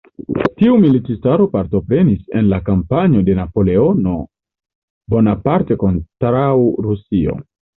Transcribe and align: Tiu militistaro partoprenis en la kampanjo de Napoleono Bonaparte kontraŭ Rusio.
Tiu 0.59 0.77
militistaro 0.83 1.45
partoprenis 1.55 2.23
en 2.39 2.49
la 2.55 2.59
kampanjo 2.71 3.21
de 3.29 3.35
Napoleono 3.41 4.17
Bonaparte 5.17 5.79
kontraŭ 5.85 6.49
Rusio. 6.89 7.39